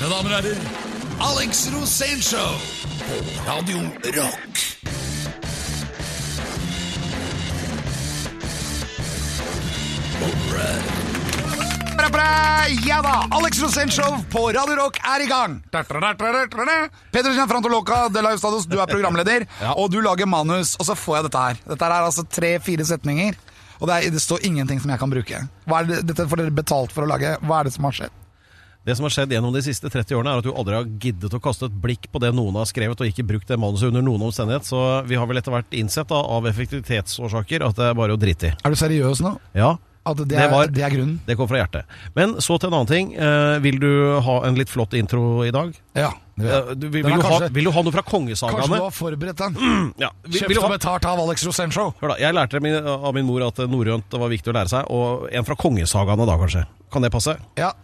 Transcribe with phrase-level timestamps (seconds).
[0.00, 0.60] Mine damer og herrer,
[1.20, 2.54] Alex Rosénshow
[3.04, 3.82] på Radio
[4.16, 4.60] Rock.
[12.86, 13.28] Ja da!
[13.36, 15.58] Alex Rosénshow på Radio Rock er i gang!
[15.68, 19.44] Peder Gianfrantoloca de la Ustados, du er programleder,
[19.76, 21.60] og du lager manus, og så får jeg dette her.
[21.74, 23.36] Dette her er altså tre-fire setninger,
[23.82, 25.44] og det, er, det står ingenting som jeg kan bruke.
[25.68, 27.36] Hva er det, dette får dere betalt for å lage.
[27.44, 28.19] Hva er det som har skjedd?
[28.86, 31.34] Det som har skjedd gjennom de siste 30 årene, er at du aldri har giddet
[31.36, 34.00] å kaste et blikk på det noen har skrevet, og ikke brukt det manuset under
[34.06, 34.64] noen omstendighet.
[34.64, 38.20] Så vi har vel etter hvert innsett da, av effektivitetsårsaker at det er bare å
[38.20, 38.56] drite i.
[38.64, 39.36] Er du seriøs nå?
[39.54, 41.18] Ja, At det, Det er, var- det er grunnen?
[41.26, 41.84] det kom fra hjertet.
[42.16, 43.10] Men så til en annen ting.
[43.20, 43.90] Eh, vil du
[44.24, 45.74] ha en litt flott intro i dag?
[45.92, 46.14] Ja.
[46.40, 46.48] det.
[46.48, 49.36] Eh, du, vil, vil, du ha, vil du ha noe fra Kanskje du har forberedt
[49.44, 49.60] den?
[50.00, 50.08] Ja.
[50.24, 51.92] Vil, Kjøpt og betalt av Alex Rosénshow.
[52.00, 54.88] hør da, jeg lærte min, av min mor at norrønt var viktig å lære seg,
[54.88, 56.64] og en fra kongesagaene da, kanskje.
[56.90, 57.36] Kan det passe?
[57.60, 57.74] Ja.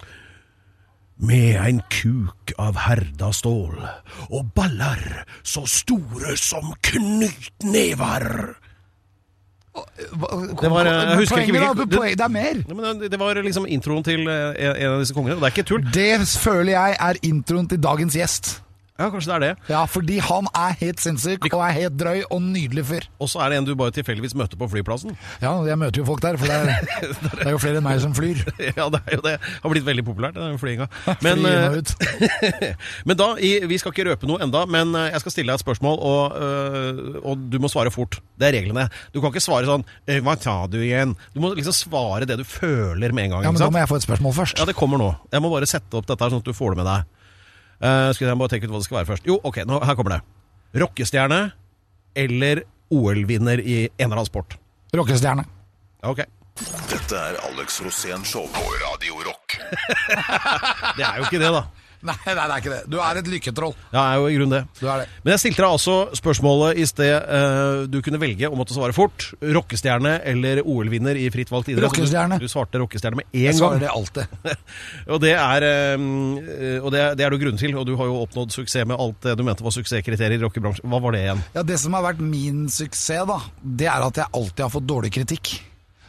[1.19, 3.79] Med en kuk av herda stål,
[4.29, 8.27] og baller så store som knyttnever.
[10.60, 12.54] Det var, eh, jeg husker ikke hvilken- hvilken poeng, Det er mer.
[13.01, 15.57] Det, det var liksom introen til eh, en en av disse kongene, og det er
[15.57, 15.82] ikke tull.
[15.93, 18.60] Det føler jeg er introen til dagens gjest.
[18.97, 19.51] Ja, kanskje det er det.
[19.69, 23.07] Ja, fordi han er helt sinnssyk og er helt drøy og nydelig fyr.
[23.21, 25.16] Og så er det en du bare tilfeldigvis møter på flyplassen.
[25.43, 26.88] Ja, jeg møter jo folk der, for det er,
[27.27, 28.41] det er jo flere enn meg som flyr.
[28.71, 29.35] Ja, det er jo det.
[29.63, 30.88] Har blitt veldig populært, den flyinga.
[31.27, 31.77] Men, eh,
[33.09, 35.65] men da, vi skal ikke røpe noe enda, men eh, jeg skal stille deg et
[35.65, 38.19] spørsmål, og, øh, og du må svare fort.
[38.38, 38.87] Det er reglene.
[39.15, 42.38] Du kan ikke svare sånn «Eh, 'Hva sa du igjen?' Du må liksom svare det
[42.41, 43.47] du føler med en gang.
[43.49, 44.60] Ja, men Da må jeg få et spørsmål først.
[44.60, 45.13] Ja, det kommer nå.
[45.33, 47.16] Jeg må bare sette opp dette her sånn at du får det med deg.
[47.77, 49.27] Uh, skal jeg bare tenke ut hva det skal være først.
[49.29, 50.23] Jo, ok, nå, her kommer det.
[50.80, 51.41] Rockestjerne
[52.16, 54.57] eller OL-vinner i en eller annen sport.
[54.96, 55.45] Rockestjerne.
[56.07, 56.23] Ok.
[56.88, 59.59] Dette er Alex Rosénshow på Radio Rock.
[60.97, 61.66] Det er jo ikke det, da.
[62.05, 62.80] Nei, nei, det er ikke det.
[62.93, 63.73] Du er et lykketroll.
[63.91, 64.62] Ja, jeg er jo i grunnen det.
[64.81, 65.06] Du er det.
[65.25, 68.97] Men jeg stilte deg altså spørsmålet i sted eh, du kunne velge om å svare
[68.97, 69.28] fort.
[69.41, 71.88] Rockestjerne eller OL-vinner i fritt valgt idrett.
[71.88, 72.41] Rockestjerne.
[72.41, 74.37] Du, du svarte rockestjerne med Jeg svarer det alltid.
[75.15, 77.76] Og, det er, eh, og det, det er du grunnen til.
[77.78, 80.88] Og du har jo oppnådd suksess med alt det du mente var suksesskriterier i rockebransjen.
[80.91, 81.43] Hva var det igjen?
[81.56, 84.87] Ja, Det som har vært min suksess, da, det er at jeg alltid har fått
[84.88, 85.56] dårlig kritikk.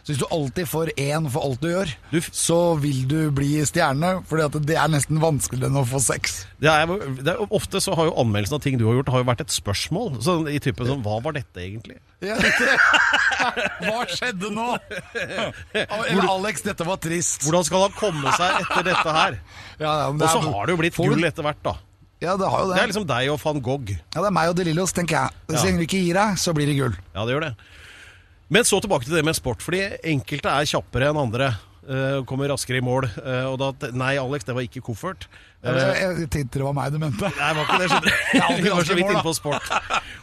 [0.08, 1.90] Så hvis du alltid får én for alt du gjør,
[2.32, 4.14] så vil du bli stjerne.
[4.30, 6.38] For det er nesten vanskeligere enn å få sex.
[6.64, 6.88] Det er,
[7.20, 9.44] det er, ofte så har jo anmeldelsen av ting du har gjort, har jo vært
[9.44, 10.16] et spørsmål.
[10.24, 11.98] Sånn, I typen sånn Hva var dette egentlig?
[12.24, 12.38] Ja.
[13.84, 14.70] Hva skjedde nå?
[16.38, 17.44] Alex, dette var trist.
[17.44, 19.42] Hvordan skal han komme seg etter dette her?
[19.78, 21.76] Ja, ja, Og så har det jo blitt gull etter hvert, da.
[22.24, 22.78] Ja, det har jo det.
[22.80, 23.92] Det er liksom deg og van Gogh.
[23.94, 25.36] Ja, det er meg og De Lillos, tenker jeg.
[25.52, 25.76] Hvis Ja.
[25.78, 26.96] du ikke gir deg, så blir det gull.
[27.14, 27.52] Ja, det gjør det.
[28.54, 31.52] Men så tilbake til det med sport, fordi enkelte er kjappere enn andre.
[31.88, 33.08] Uh, kommer raskere i mål.
[33.20, 35.28] Uh, og da Nei, Alex, det var ikke koffert.
[35.64, 37.32] Eh, Jeg, tenkte det var meg du mente.
[37.34, 37.90] Nei, det var ikke det.
[37.90, 38.12] skjønner
[38.58, 39.72] er Vi var så vidt inne på sport.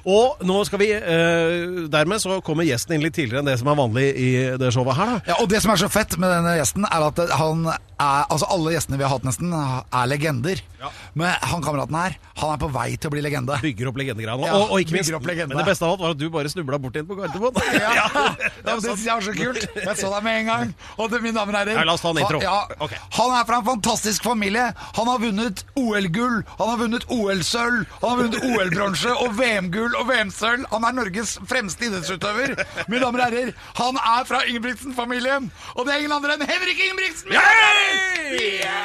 [0.04, 3.70] Og nå skal vi eh, Dermed så kommer gjesten inn litt tidligere enn det som
[3.72, 4.28] er vanlig i
[4.60, 5.32] det showet her, da.
[5.32, 8.46] Ja, og det som er så fett med denne gjesten, er at han er Altså,
[8.50, 10.58] alle gjestene vi har hatt, nesten, er legender.
[10.80, 10.88] Ja.
[11.16, 13.54] Men han kameraten her, han er på vei til å bli legende.
[13.62, 14.48] Bygger opp legendegreiene.
[14.50, 16.80] Ja, og, og ikke minst, men det beste av alt var at du bare snubla
[16.82, 17.54] bort inn på Gardermoen.
[17.84, 18.24] Ja, ja,
[18.66, 19.66] det syns jeg var så kult.
[19.78, 20.74] Jeg så deg med en gang.
[20.98, 22.40] Og det, mine damer og herrer Ja, la oss ta en intro.
[22.42, 22.96] Han, ja, Ok.
[23.20, 24.66] han er fra en fantastisk familie.
[24.98, 25.33] Han har vunnet
[25.76, 30.66] OL-gull, han har vunnet OL-sølv, han har vunnet OL-bronse og VM-gull og VM-sølv.
[30.72, 32.54] Han er Norges fremste idrettsutøver.
[32.88, 35.50] Mine damer og herrer, han er fra Ingebrigtsen-familien.
[35.74, 37.32] Og det er ingen andre enn Henrik Ingebrigtsen!
[37.34, 38.84] Yeah,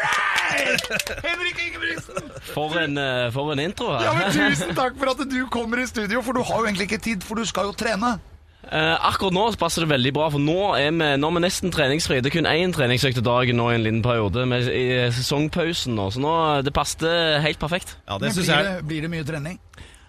[0.00, 1.20] right!
[1.28, 2.30] Henrik Ingebrigtsen!
[2.54, 4.04] For en, eh, for en intro her.
[4.08, 6.90] Ja, men Tusen takk for at du kommer i studio, for du har jo egentlig
[6.90, 8.16] ikke tid, for du skal jo trene.
[8.60, 11.72] Eh, akkurat nå passer det veldig bra, for nå er vi, nå er vi nesten
[11.74, 12.20] treningsfri.
[12.20, 15.96] Det er kun én treningsøkt i dagen nå i en liten periode, med, i sesongpausen
[15.96, 16.10] nå.
[16.12, 16.34] Så nå,
[16.66, 17.96] det passet helt perfekt.
[18.04, 19.58] Ja, det Men synes blir, jeg det, blir det mye trening?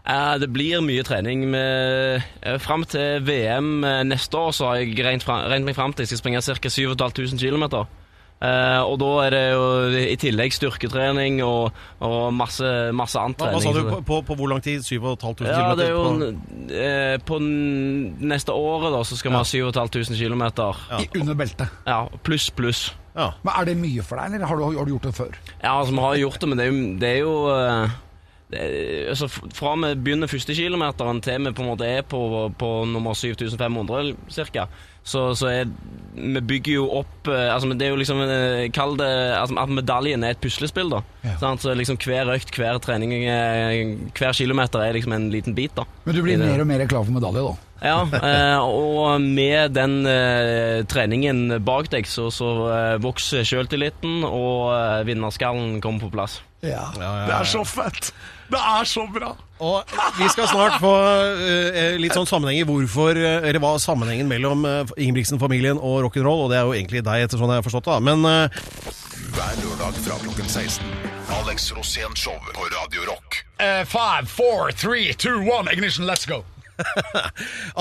[0.02, 1.46] Eh, det blir mye trening.
[1.54, 5.78] Med, eh, fram til VM eh, neste år så har jeg regnet, fra, regnet meg
[5.78, 6.70] fram til jeg skal springe ca.
[6.70, 7.86] 7500 km.
[8.42, 9.66] Eh, og da er det jo
[10.02, 12.66] i tillegg styrketrening og, og masse,
[12.98, 13.60] masse annen trening.
[13.60, 14.82] hva sa du på, på, på hvor lang tid?
[14.82, 15.62] 7500 km?
[15.62, 16.32] Ja, det er jo
[16.74, 20.46] eh, På neste året da Så skal vi ha 7500 km.
[20.98, 21.82] I, under beltet.
[21.86, 22.88] Ja, pluss, pluss.
[23.14, 23.32] Ja.
[23.44, 25.36] Men Er det mye for deg, eller har du, har du gjort det før?
[25.62, 28.11] Ja, altså, vi har gjort det, men det er jo, det er jo eh, er,
[28.54, 32.22] altså, Fra vi begynner første kilometeren til vi på en måte er på,
[32.60, 34.68] på nummer 7500 ca.,
[35.02, 35.70] så, så er
[36.14, 39.72] vi bygger jo opp eh, altså, Det er jo liksom eh, Kall det altså, at
[39.74, 40.92] medaljen er et puslespill.
[40.94, 41.38] da Ja.
[41.42, 41.64] sant?
[41.64, 45.74] Så liksom Hver økt, hver trening, eh, hver kilometer er liksom en liten bit.
[45.74, 47.56] da Men du blir mer og mer klar for medalje, da.
[47.82, 54.70] Ja, eh, og med den eh, treningen bak deg, så, så eh, vokser sjøltilliten, og
[54.76, 56.44] eh, vinnerskallen kommer på plass.
[56.62, 58.12] Ja, ja, Det er så fett!
[58.52, 59.32] Det er så bra!
[59.62, 64.26] Og vi skal snart få uh, litt sånn sammenheng i hvorfor uh, Eller hva sammenhengen
[64.28, 67.68] mellom uh, Ingebrigtsen-familien og rock'n'roll, og det er jo egentlig deg, etter sånn jeg har
[67.68, 68.00] forstått det.
[68.10, 71.12] Men Hver lørdag fra klokken 16.
[71.40, 73.46] Alex Rosén Show på Radio Rock.
[73.60, 76.44] Uh, five, four, three, two, one, ignition, let's go!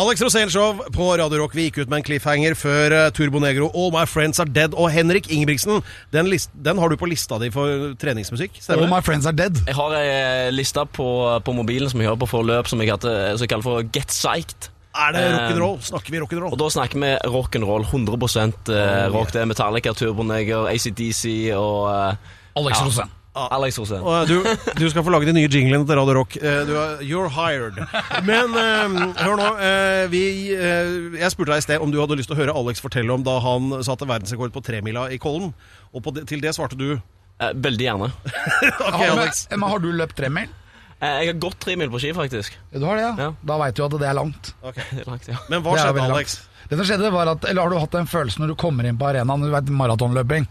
[0.01, 1.55] Alex Rosén-show på Radio Rock.
[1.57, 4.75] Vi gikk ut med en cliffhanger før eh, Turbo Negro, All My Friends Are Dead.
[4.77, 5.83] Og Henrik Ingebrigtsen,
[6.15, 8.59] den, list, den har du på lista di for treningsmusikk?
[8.63, 9.63] Stemmer All my friends are dead.
[9.67, 11.07] Jeg har ei liste på,
[11.47, 13.91] på mobilen som jeg hører på for løp, som jeg, hadde, som jeg kaller for
[13.95, 14.71] Get Psyched.
[14.91, 15.79] Er det Eh, rock'n'roll?
[15.87, 16.51] Snakker vi rock'n'roll?
[16.51, 17.87] Og da snakker vi rock'n'roll.
[17.87, 19.33] 100 eh, rock.
[19.33, 22.87] Det er Metallica, Turboneger, ACDC og eh, Alex Ja.
[22.87, 23.17] Rosén.
[23.57, 24.03] Alex Rosén.
[24.05, 24.37] Og du,
[24.79, 26.37] du skal få lage de nye jinglene til Radio Rock.
[26.41, 27.79] Eh, Du er, you're hired.
[28.27, 29.49] Men eh, hør nå.
[29.65, 30.23] eh, vi,
[30.55, 33.25] jeg spurte deg i sted om du hadde lyst til å høre Alex fortelle om
[33.27, 35.53] da han satte verdensrekord på tremila i Kollen.
[35.95, 36.99] Og på det, til det svarte du
[37.41, 38.11] veldig gjerne.
[38.91, 39.47] okay, Alex.
[39.51, 40.51] men, men har du løpt tremil?
[41.01, 42.57] Eh, jeg har gått tre mil på ski, faktisk.
[42.75, 43.13] Du har det, ja?
[43.17, 43.29] Ja.
[43.49, 44.53] Da veit du at det er langt.
[44.93, 45.39] Det er langt, ja.
[45.49, 46.35] Men hva Det er skjedde, veldig Alex?
[46.71, 48.99] Det som skjedde var at, eller Har du hatt den følelsen når du kommer inn
[49.01, 50.47] på arenaen, du vet maratonløping,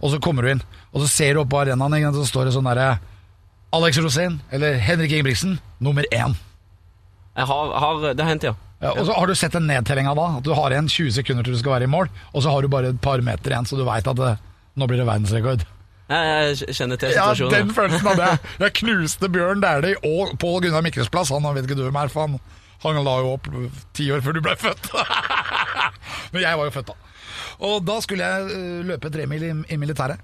[0.00, 0.62] og så kommer du inn,
[0.92, 2.90] og så ser du opp på arenaen, ikke sant, så står det sånn derre
[3.74, 6.36] Alex Rosén, eller Henrik Ingebrigtsen, nummer én.
[7.34, 8.54] Jeg har, har Det har hendt, ja.
[8.84, 11.46] Ja, og så har du sett den nedtellinga da, at du har igjen 20 sekunder
[11.46, 13.66] til du skal være i mål, og så har du bare et par meter igjen,
[13.66, 14.34] så du veit at det,
[14.76, 15.64] nå blir det verdensrekord.
[16.08, 17.54] Jeg, kjenner til situasjonen.
[17.54, 18.38] Ja, den følelsen hadde jeg.
[18.64, 21.32] Jeg knuste Bjørn Dæhlie og Pål Gunnar Mikles plass.
[21.32, 22.36] Han vet ikke du hvem er, for han,
[22.84, 23.48] han la jo opp
[23.96, 24.90] ti år før du ble født.
[26.34, 26.98] Men jeg var jo født da.
[27.64, 30.20] Og da skulle jeg øh, løpe tremil i, i militæret.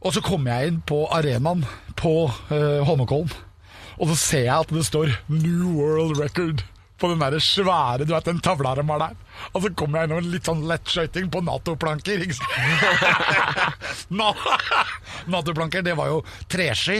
[0.00, 1.64] Og så kommer jeg inn på arenaen
[1.98, 3.32] på øh, Holmenkollen,
[3.98, 6.62] og så ser jeg at det står 'New World Record'
[6.98, 9.16] på den der svære, du vet den tavla de har der.
[9.54, 12.24] Og så kommer jeg innom litt sånn lett skøyting på Nato-planker,
[15.32, 16.18] Nato-planker, det var jo
[16.50, 16.98] treski,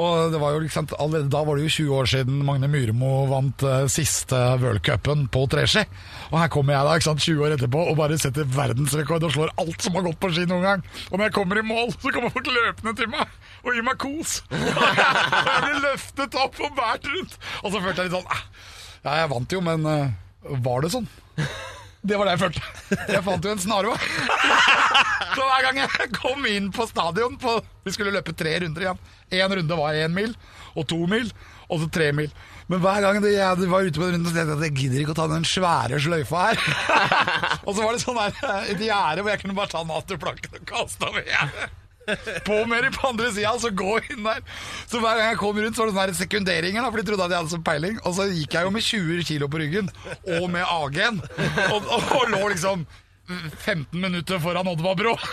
[0.00, 3.12] og det var jo liksom, allerede da var det jo 20 år siden Magne Myremo
[3.30, 5.84] vant uh, siste worldcupen på treski.
[6.32, 9.34] Og her kommer jeg da, ikke sant, 20 år etterpå, og bare setter verdensrekord og
[9.36, 10.86] slår alt som har gått på ski noen gang.
[11.10, 14.00] Og når jeg kommer i mål, så kommer folk løpende til meg og gir meg
[14.00, 14.38] kos.
[14.52, 17.38] jeg blir løftet opp og båret rundt.
[17.62, 18.42] Og så følte jeg litt sånn, "Ah,
[19.04, 21.08] ja, jeg vant jo, men eh, var det sånn?
[22.04, 22.96] Det var det jeg følte.
[23.14, 23.94] Jeg fant jo en snarvei.
[25.32, 27.54] Så hver gang jeg kom inn på stadion på,
[27.86, 29.00] Vi skulle løpe tre runder igjen.
[29.32, 30.34] Én runde var én mil,
[30.76, 31.30] og to mil,
[31.64, 32.28] og så tre mil.
[32.68, 34.76] Men hver gang det, jeg var ute på den runden, så tenkte jeg at jeg
[34.82, 36.60] gidder ikke å ta den svære sløyfa her.
[37.66, 38.36] og så var det sånn der,
[38.74, 41.83] et gjerde hvor jeg kunne bare ta naturplanken og kaste over gjerdet.
[42.48, 44.42] På mer på andre sida, så gå inn der.
[44.90, 47.26] Så hver gang jeg kom rundt, så var det sånne sekunderinger, da, for de trodde
[47.28, 47.96] at jeg hadde så peiling.
[48.04, 49.90] Og så gikk jeg jo med 20 kilo på ryggen,
[50.38, 51.22] og med AG-en,
[51.70, 52.86] og, og, og lå liksom
[53.64, 55.16] 15 minutter foran Oddvar Brå.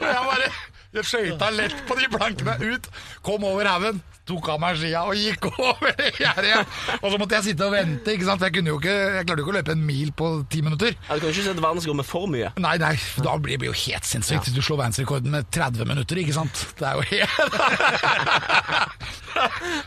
[0.00, 0.46] Jeg bare
[0.90, 2.86] jeg skøyta lett på de plankene ut,
[3.22, 4.00] kom over haugen,
[4.30, 6.60] tok av meg skia og gikk over det gjerdet.
[7.00, 8.42] Og så måtte jeg sitte og vente, ikke sant?
[8.46, 10.92] jeg, kunne jo ikke, jeg klarte jo ikke å løpe en mil på ti minutter.
[11.08, 12.48] Ja, Du kan jo ikke sette verdensrommet for mye.
[12.62, 12.94] Nei, nei,
[13.24, 16.56] da blir det jo helt sinnssykt du slår verdensrekorden med 30 minutter, ikke sant?
[16.78, 17.52] Det er jo helt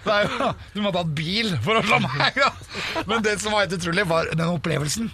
[0.06, 2.40] det er jo, Du måtte hatt bil for å slå meg.
[2.40, 2.50] Ja.
[3.10, 5.12] Men det som var helt utrolig, var den opplevelsen.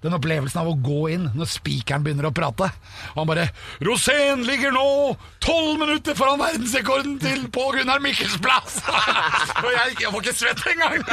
[0.00, 2.70] Den opplevelsen av å gå inn når spikeren begynner å prate.
[3.12, 3.50] Og han bare
[3.84, 8.80] 'Rosén ligger nå tolv minutter foran verdensrekorden til Pål Gunnar Mikkels plass!'
[9.64, 11.04] Og jeg, jeg var ikke svett engang!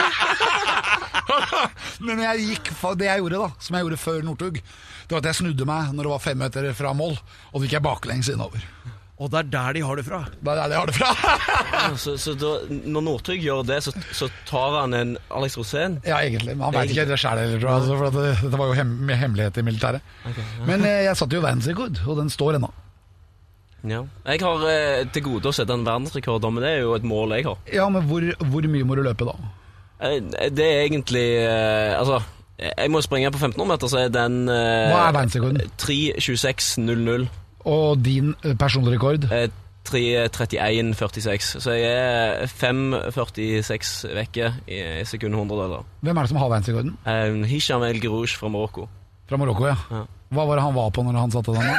[2.08, 5.24] Men jeg gikk for det jeg gjorde, da, som jeg gjorde før Northug, det var
[5.24, 7.20] at jeg snudde meg når det var fem meter fra mål,
[7.52, 8.64] og så gikk jeg baklengs innover.
[9.18, 10.20] Og det er der de har det fra.
[10.30, 11.96] Det er der de har det fra.
[11.98, 15.98] Så, så da, når Northug gjør det, så, så tar han en Alex Rosén.
[16.06, 16.54] Ja, egentlig.
[16.54, 17.80] Men han veit ikke det sjæl heller, tror jeg.
[17.82, 20.14] Altså, for det, det, var jo hem med hemmelighet i militæret.
[20.68, 22.70] Men eh, jeg satte jo verdensrekord, og den står ennå.
[23.88, 24.04] Ja.
[24.28, 27.34] Jeg har eh, til gode å sette en verdensrekord, men det er jo et mål
[27.40, 27.60] jeg har.
[27.74, 29.38] Ja, men hvor, hvor mye må du løpe da?
[29.98, 30.20] Eh,
[30.54, 32.22] Det er egentlig eh, Altså,
[32.62, 35.62] jeg må springe på 1500 meter, så er den eh, Hva er verdensrekorden?
[35.82, 37.30] 3.26,00.
[37.66, 39.24] Og din personlige rekord?
[39.32, 39.50] Eh,
[39.88, 41.62] 3.31,46.
[41.64, 45.86] Så jeg er 5.46 vekke i sekund hundredeler.
[46.04, 46.98] Hvem er det som har verdensrekorden?
[47.08, 48.88] Eh, Hisham El Gerouche fra Marokko.
[49.30, 49.76] Fra Marokko, ja.
[49.92, 50.02] Ja.
[50.36, 51.64] Hva var det han var på når han satte den?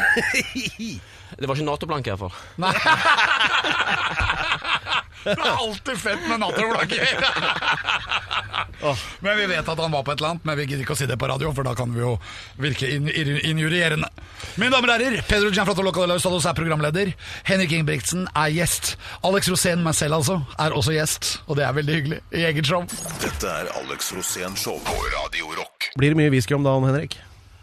[1.38, 2.32] Det var ikke Nato-blanke, iallfall.
[5.24, 7.08] Det er alltid fett med Nato-flagger!
[9.20, 10.98] Men vi vet at han var på et eller annet, men vi gidder ikke å
[11.00, 12.14] si det på radio, for da kan vi jo
[12.62, 14.08] virke in in- injurierende.
[14.56, 17.12] Mine damer og herrer, Pedro Gianfrato Locadella er programleder.
[17.44, 18.96] Henrik Ingebrigtsen er gjest.
[19.26, 22.66] Alex Rosén, meg selv altså, er også gjest, og det er veldig hyggelig i eget
[22.66, 22.84] show.
[23.22, 25.90] Dette er Alex Rosén Show på Radio Rock.
[25.98, 27.18] Blir det mye whisky om dagen, Henrik?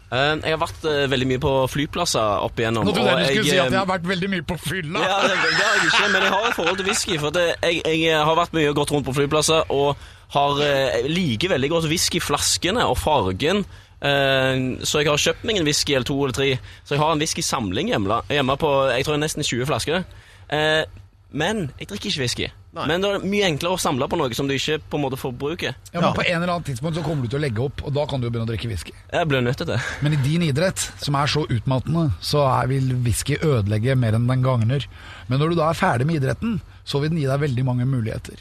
[0.06, 2.86] Eh, jeg har vært eh, veldig mye på flyplasser opp igjennom.
[2.86, 5.00] Nå trodde jeg du skulle si eh, at jeg har vært veldig mye på fylla.
[5.02, 7.16] Ja, det, det har jeg ikke, men jeg har et forhold til whisky.
[7.22, 10.04] For at jeg, jeg har vært mye og gått rundt på flyplasser og
[10.36, 13.64] har, eh, liker veldig godt whiskyflaskene og fargen.
[13.96, 16.52] Eh, så jeg har kjøpt meg en whisky eller to eller tre.
[16.86, 20.06] Så jeg har en whiskysamling hjemme, hjemme på jeg tror nesten 20 flasker.
[20.54, 20.84] Eh,
[21.36, 22.48] men jeg drikker ikke whisky.
[22.76, 22.84] Nei.
[22.90, 25.16] Men det er mye enklere å samle på noe som du ikke på en måte
[25.16, 25.70] får bruke.
[25.94, 27.94] Ja, men På en eller annen tidspunkt så kommer du til å legge opp, og
[27.96, 28.92] da kan du jo begynne å drikke whisky.
[29.12, 29.78] Jeg blir nødt til det.
[30.04, 34.44] Men i din idrett, som er så utmattende, så vil whisky ødelegge mer enn den
[34.44, 34.84] gagner.
[35.30, 37.88] Men når du da er ferdig med idretten, så vil den gi deg veldig mange
[37.88, 38.36] muligheter.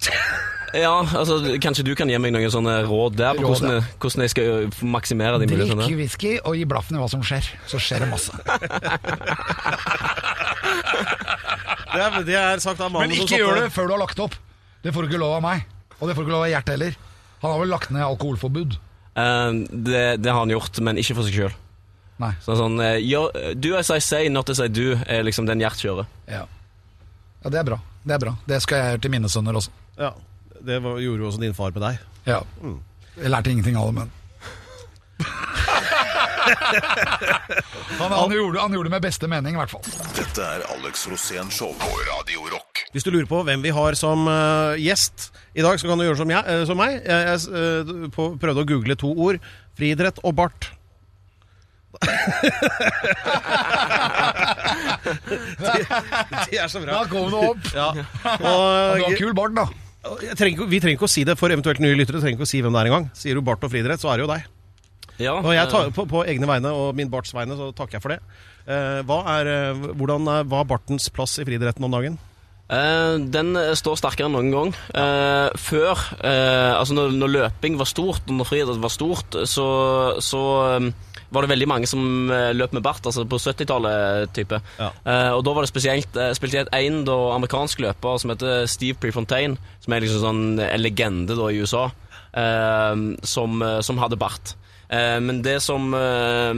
[0.70, 3.90] Ja, altså Kanskje du kan gi meg noen sånne råd der på Råd, hvordan, jeg-
[3.98, 5.82] hvordan jeg skal maksimere de mulighetene?
[5.82, 7.42] Drikk whisky og gi blaffen i hva som skjer.
[7.66, 8.30] Så skjer det masse.
[11.90, 14.02] Det er, det er sagt av Men mannen Men ikke gjør det før du har
[14.04, 14.34] lagt opp.
[14.84, 15.64] Det får du ikke lov av meg.
[16.00, 16.94] Og det får du ikke lov av Gjert heller.
[17.42, 18.76] Han har vel lagt ned alkoholforbud.
[19.20, 19.50] Eh,
[19.88, 21.54] det, det har han gjort, men ikke for seg sjøl.
[22.20, 22.32] Nei.
[22.44, 25.80] Sånn, eh, gjør- Do as I say, not as I do, er liksom den Gjert
[25.80, 26.06] kjører.
[26.28, 26.44] Ja.
[27.44, 27.80] ja, det er bra.
[28.04, 28.34] Det er bra.
[28.48, 29.70] Det skal jeg gjøre til mine sønner også.
[30.00, 30.12] Ja,
[30.64, 31.98] det var, gjorde jo også din far med deg.
[32.28, 32.40] Ja.
[33.20, 34.12] Jeg lærte ingenting av det, men
[38.00, 39.84] han, han, gjorde, han gjorde det med beste mening, i hvert fall.
[40.16, 42.84] Dette er Alex Rosén Show på Radio Rock.
[42.94, 46.04] Hvis du lurer på hvem vi har som uh, gjest i dag, så kan du
[46.06, 46.98] gjøre som, jeg, uh, som meg.
[47.04, 49.40] Jeg, jeg på, prøvde å google to ord.
[49.78, 50.72] Friidrett og bart.
[52.00, 52.06] de,
[56.50, 56.92] de er så bra.
[56.94, 57.64] Da kom det opp.
[57.74, 57.88] Ja.
[58.46, 59.66] Og, Og, har kul bart, da.
[60.24, 62.22] jeg trenger, vi trenger ikke å si det for eventuelt nye lyttere.
[62.22, 63.06] trenger ikke å si hvem det er engang.
[63.18, 64.42] Sier du bart og friidrett, så er det jo deg.
[65.20, 67.98] Ja, Og jeg tar, eh, på, på egne vegne og min barts vegne så takker
[67.98, 68.20] jeg for det.
[68.66, 72.18] Eh, hva, er, eh, hvordan hva er bartens plass i friidretten om dagen?
[72.70, 74.72] eh, den eh, står sterkere enn noen gang.
[74.94, 79.66] Eh, før, eh, altså når, når løping var stort, og når friidrett var stort, så,
[80.22, 80.42] så
[80.76, 80.90] eh,
[81.30, 84.60] var det veldig mange som eh, løp med bart, altså på 70-tallet type.
[84.78, 84.90] Ja.
[85.04, 89.58] Eh, og da var det spesielt, eh, spesielt en amerikansk løper som heter Steve Prefontaine,
[89.82, 91.88] som er liksom sånn en legende da i USA,
[92.34, 94.54] eh, som, eh, som hadde bart.
[94.90, 96.50] Eh, men det som eh,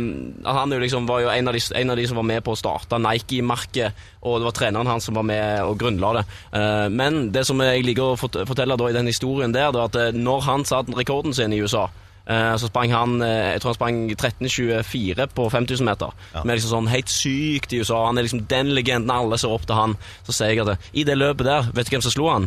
[0.49, 2.55] Han jo liksom, var jo en av, de, en av de som var med på
[2.55, 6.23] å starte Nike-merket, og det var treneren hans som var med og grunnla det.
[6.57, 9.91] Eh, men det som jeg liker å fortelle da i den historien der, det er
[9.91, 11.91] at når han satte rekorden sin i USA
[12.23, 16.13] så sprang han jeg tror han sprang 13.24 på 5000 meter.
[16.31, 16.45] Ja.
[16.45, 18.05] er liksom sånn helt sykt i USA.
[18.07, 19.97] Han er liksom den legenden alle ser opp til han.
[20.23, 22.47] Så sier jeg at i det løpet der, vet du hvem som slo han?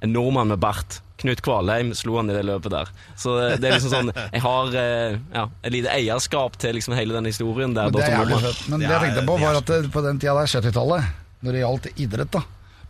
[0.00, 1.02] En nordmann med bart.
[1.22, 2.90] Knut Kvalheim slo han i det løpet der.
[3.20, 6.96] Så eh, det er liksom sånn Jeg har eh, ja, et lite eierskap til liksom
[6.98, 7.92] hele den historien der.
[7.92, 8.66] Men det er fett.
[8.72, 11.64] Men det jeg tenkte på, var at det, på den tida der, 70-tallet, når det
[11.64, 12.42] gjaldt idrett, da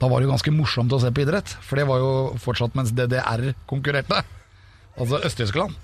[0.04, 1.54] da var det jo ganske morsomt å se på idrett.
[1.64, 2.10] For det var jo
[2.42, 4.20] fortsatt mens DDR konkurrerte.
[5.00, 5.74] Altså Øst-Tyskland.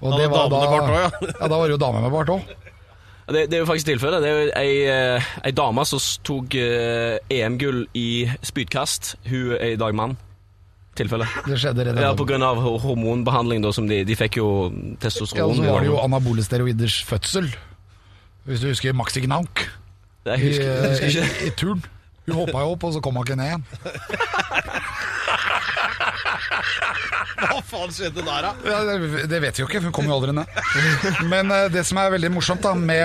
[0.00, 1.10] Og Da det var da, bart også, ja.
[1.40, 2.54] ja, da var det jo damer med bart òg.
[3.26, 4.22] Det, det er jo faktisk tilfellet.
[4.22, 8.08] Det er jo ei, eh, ei dame som tok eh, EM-gull i
[8.46, 9.16] spydkast.
[9.26, 10.14] Hun er i dag mann.
[10.98, 11.26] Tilfelle.
[11.46, 12.18] Det skjedde rett Ja, Pga.
[12.20, 15.50] på grunn av hormonbehandling, da, som de, de fikk jo Ja, testosteron.
[15.52, 17.50] og så var det jo anabole steroiders fødsel.
[18.46, 19.64] Hvis du husker Maxi Gnauk
[20.26, 21.46] Jeg i, husker, jeg husker i, ikke.
[21.46, 21.82] i turn.
[22.26, 23.64] Hun hoppa jo opp, og så kom hun ikke ned igjen.
[27.36, 28.50] Hva faen skjedde der, da?
[28.66, 30.46] Ja, det, det vet vi jo ikke, for hun kom jo aldri ned.
[31.30, 33.04] Men uh, det som er veldig morsomt da med,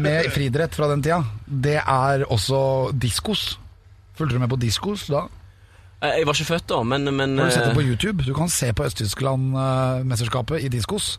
[0.00, 2.60] med friidrett fra den tida, det er også
[3.00, 3.54] diskos.
[4.18, 5.24] Fulgte du med på diskos da?
[6.02, 8.24] Eh, Jeg var ikke født da, men, men Har du sett det på eh, YouTube?
[8.24, 11.18] Du kan se på Øst-Tyskland-mesterskapet i diskos.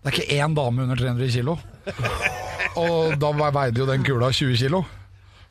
[0.00, 1.58] Det er ikke én dame under 300 kilo.
[2.80, 4.84] Og da veide jo den kula 20 kilo.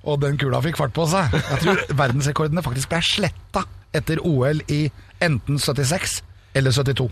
[0.08, 1.30] Og den kula fikk fart på seg.
[1.36, 4.86] Jeg tror verdensrekordene faktisk ble sletta etter OL i
[5.22, 6.22] enten 76
[6.58, 7.10] eller 72.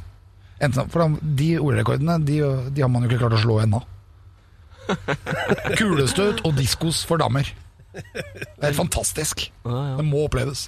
[0.66, 2.40] Enten, for de OL-rekordene de,
[2.74, 3.84] de har man jo ikke klart å slå ennå.
[5.78, 7.50] Kulestøt og diskos for damer.
[7.94, 9.50] Det er fantastisk.
[9.68, 10.68] Det må oppleves.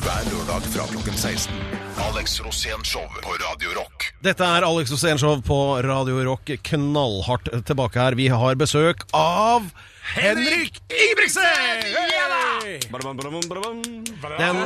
[0.00, 1.52] Hver lørdag fra klokken 16.
[2.00, 4.10] Alex Rosén Show på Radio Rock.
[4.24, 6.50] Dette er Alex Osenshov på Radio Rock.
[6.70, 8.16] Knallhardt tilbake her.
[8.16, 9.68] Vi har besøk av
[10.14, 11.42] Henrik Ibrigtsen!
[14.38, 14.56] Den,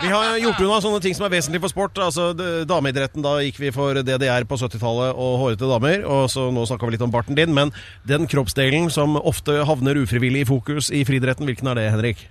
[0.00, 1.98] vi har gjort unna sånne ting som er vesentlig for sport.
[2.02, 2.30] Altså
[2.68, 6.04] Dameidretten, da gikk vi for DDR på 70-tallet og hårete damer.
[6.06, 7.54] Og så nå snakka vi litt om barten din.
[7.56, 7.72] Men
[8.08, 12.26] den kroppsdelen som ofte havner ufrivillig i fokus i friidretten, hvilken er det, Henrik?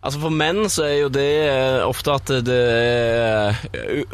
[0.00, 2.60] Altså For menn så er jo det eh, ofte at det
[3.04, 3.58] eh,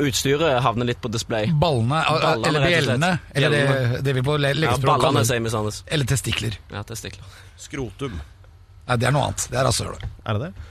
[0.03, 1.47] utstyret havner litt på display.
[1.63, 5.85] Ballene, Ballene, eller bjellene, eller det, det vi på le- Ja, ballene, sier vi Sandnes.
[5.87, 6.57] Eller testikler.
[6.75, 7.23] Ja, testikler.
[7.61, 8.19] Skrotum.
[8.19, 9.47] Nei, det er noe annet.
[9.53, 10.03] Det er rasshølet.
[10.27, 10.67] Er det det?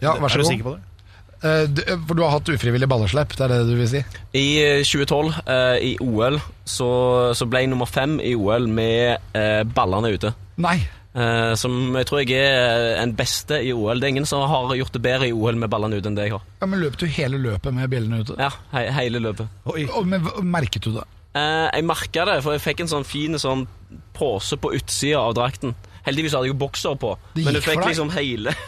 [0.00, 0.93] Ja, vær så er du sikker på det?
[1.44, 4.00] Eh, du- For du har hatt ufrivillig balleslepp, det er det du vil si?
[4.32, 6.88] I eh, 2012, eh, i OL, så,
[7.36, 10.32] så ble jeg nummer fem i OL med eh, ballene ute.
[10.56, 10.78] Nei.
[11.14, 14.00] Eh, som jeg tror jeg er en beste i OL.
[14.00, 16.24] Det er ingen som har gjort det bedre i OL med ballene ute enn det
[16.30, 16.42] jeg har.
[16.62, 18.38] Ja, Men løp du hele løpet med bjellene ute?
[18.40, 19.46] Ja, he hele løpet.
[19.70, 19.84] Oi.
[19.94, 21.04] Og, men merket du det?
[21.36, 23.66] Eh, jeg merka det, for jeg fikk en sånn fin sånn
[24.16, 25.74] pose på utsida av drakten.
[26.04, 28.52] Heldigvis hadde jeg jo bokser på, Det men du fikk liksom hele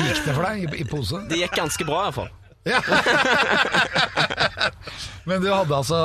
[0.00, 1.20] Gikk det for deg i, i pose?
[1.30, 2.30] Det gikk ganske bra, iallfall.
[2.66, 2.80] Ja.
[5.26, 5.98] Men du hadde altså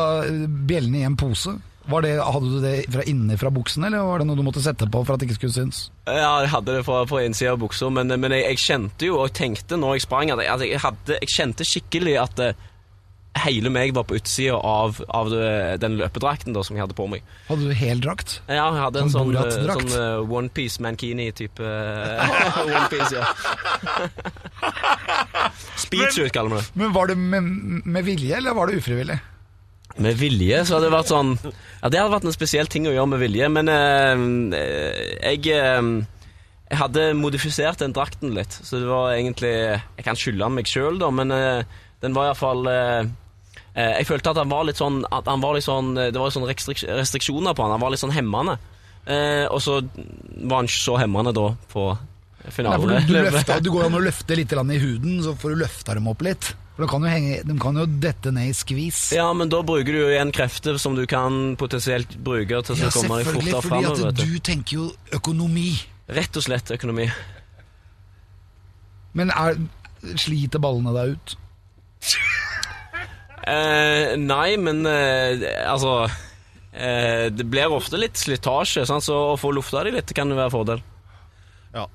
[0.70, 1.54] bjellene i en pose.
[1.90, 4.62] Var det, hadde du det fra inne fra buksen, eller var det noe du måtte
[4.62, 5.80] sette på for at det ikke skulle synes?
[6.06, 9.18] Ja, jeg hadde det fra, fra innsida av buksa, men, men jeg, jeg kjente jo
[9.24, 12.68] og tenkte når jeg sprang at jeg, at jeg, hadde, jeg kjente skikkelig at eh,
[13.40, 15.30] hele meg var på utsida av, av
[15.82, 17.24] den løpedrakten da, som jeg hadde på meg.
[17.48, 18.42] Hadde du heldrakt?
[18.48, 23.26] Ja, jeg hadde en Sånn sånn, eh, sånn uh, onepiece mankini-type uh, Onepiece, ja.
[25.86, 26.68] Speedsuit, kaller vi det.
[26.84, 27.52] Men var det med,
[27.86, 29.20] med vilje, eller var det ufrivillig?
[30.00, 32.94] Med vilje så hadde det vært sånn Ja, det hadde vært en spesiell ting å
[32.94, 34.26] gjøre med vilje, men eh,
[35.20, 35.82] jeg eh,
[36.72, 41.00] Jeg hadde modifisert den drakten litt, så det var egentlig Jeg kan skylde meg sjøl,
[41.02, 43.10] da, men eh, den var iallfall eh,
[43.78, 47.56] Jeg følte at han var litt sånn var litt sånn Det var sånn restrik restriksjoner
[47.58, 47.76] på han.
[47.76, 48.58] Han var litt sånn hemmende.
[49.06, 51.92] Eh, og så var han ikke så hemmende da på
[52.42, 55.60] Nei, du, du, løfta, du går an å løfte litt i huden, så får du
[55.62, 56.48] løfta dem opp litt.
[56.74, 59.02] For de kan henge, de kan jo dette ned i skvis.
[59.14, 62.80] Ja, men da bruker du jo igjen krefter som du kan potensielt bruke til å
[62.80, 64.88] Ja, komme deg selvfølgelig, fordi at du tenker jo
[65.20, 65.76] økonomi.
[66.12, 67.06] Rett og slett økonomi.
[69.14, 69.60] Men er,
[70.18, 71.36] sliter ballene deg ut?
[73.42, 79.04] Eh, nei, men eh, altså eh, Det blir ofte litt slitasje, sant?
[79.08, 80.84] så å få lufta de litt kan jo være en fordel.
[81.74, 81.88] Ja.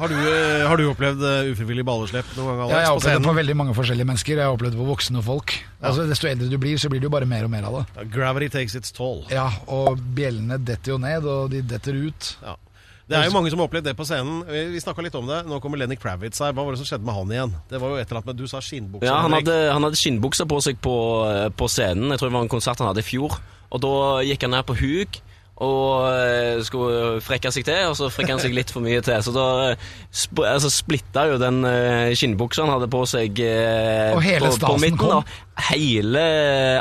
[0.00, 2.72] Har du, eh, har du opplevd eh, ufrivillig balleslepp noen gang, Alex?
[2.72, 4.40] Ja, jeg har opplevd det på veldig mange forskjellige mennesker.
[4.40, 5.54] Jeg har opplevd det på voksne folk.
[5.84, 7.84] Altså, Desto eldre du blir, så blir det jo bare mer og mer av det.
[8.00, 9.22] Ja, Gravity takes its toll.
[9.30, 12.32] Ja, Og bjellene detter jo ned, og de detter ut.
[12.42, 12.56] Ja.
[13.04, 14.38] Det er jo mange som har opplevd det på scenen.
[14.48, 15.42] Vi, snakka litt om det.
[15.44, 16.54] Nå kommer Lenny Kravitz her.
[16.56, 17.52] Hva var det som skjedde med han igjen?
[17.68, 19.10] Det var jo et eller annet med Du sa skinnbukser.
[19.10, 20.94] Ja, han hadde, han hadde skinnbukser på seg på,
[21.28, 22.14] eh, på scenen.
[22.14, 23.36] Jeg tror det var en konsert han hadde i fjor.
[23.74, 25.20] Og da gikk han ned på huk
[25.62, 29.20] og eh, skulle frekke seg til, og så frekka han seg litt for mye til.
[29.22, 34.10] Så da eh, sp altså, splitta jo den uh, skinnbuksa han hadde på seg eh,
[34.16, 34.98] Og hele på, på midten.
[34.98, 35.20] kom?
[35.20, 35.40] da.
[35.68, 36.22] Hele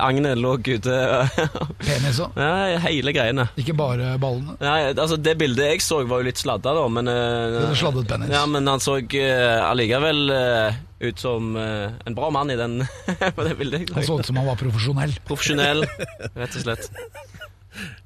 [0.02, 0.96] agnet lå ute.
[1.86, 2.40] Penis òg.
[2.42, 3.46] ja, hele greiene.
[3.62, 4.58] Ikke bare ballene.
[4.64, 8.34] Nei, altså Det bildet jeg så, var jo litt sladda, da, men eh, sladdet penis.
[8.34, 12.82] Ja, men han så allikevel eh, ut som eh, en bra mann i den
[13.38, 13.94] på det bildet.
[13.94, 15.14] Han så ut som han var profesjonell.
[15.30, 15.86] Profesjonell,
[16.34, 16.90] rett og slett.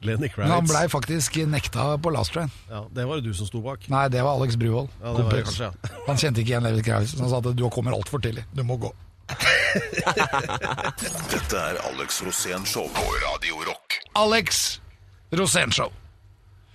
[0.02, 0.72] Lenny Men han Kravitz.
[0.72, 2.52] blei faktisk nekta på Last Train.
[2.70, 3.88] Ja, det var det du som sto bak.
[3.90, 4.88] Nei, det var Alex Bruvoll.
[5.02, 5.72] Ja, det var kanskje, ja.
[6.08, 7.18] Han kjente ikke igjen Levit Kravitz.
[7.20, 8.46] Han sa at du kommer altfor tidlig.
[8.56, 8.94] Du må gå.
[11.32, 13.98] Dette er Alex Rosén Show på Radio Rock.
[14.16, 14.80] Alex
[15.32, 15.92] Rosénshow.